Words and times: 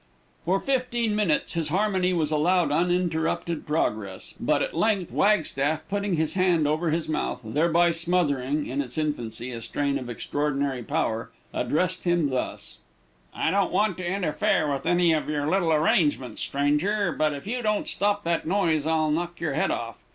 For 0.45 0.59
fifteen 0.59 1.15
minutes 1.15 1.53
his 1.53 1.69
harmony 1.69 2.11
was 2.11 2.31
allowed 2.31 2.71
uninterrupted 2.71 3.67
progress, 3.67 4.33
but 4.39 4.63
at 4.63 4.73
length 4.75 5.11
Wagstaff, 5.11 5.87
putting 5.89 6.15
his 6.15 6.33
hand 6.33 6.67
over 6.67 6.89
his 6.89 7.07
mouth, 7.07 7.41
thereby 7.43 7.91
smothering, 7.91 8.65
in 8.65 8.81
its 8.81 8.97
infancy, 8.97 9.51
a 9.51 9.61
strain 9.61 9.99
of 9.99 10.09
extraordinary 10.09 10.81
power, 10.81 11.29
addressed 11.53 12.03
him 12.05 12.31
thus: 12.31 12.79
"I 13.31 13.51
don't 13.51 13.71
want 13.71 13.95
to 13.99 14.07
interfere 14.07 14.73
with 14.73 14.87
any 14.87 15.13
of 15.13 15.29
your 15.29 15.47
little 15.47 15.71
arrangements, 15.71 16.41
stranger, 16.41 17.11
but, 17.11 17.33
if 17.35 17.45
you 17.45 17.61
don't 17.61 17.87
stop 17.87 18.23
that 18.23 18.47
noise, 18.47 18.87
I'll 18.87 19.11
knock 19.11 19.39
your 19.39 19.53
head 19.53 19.69
off. 19.69 19.99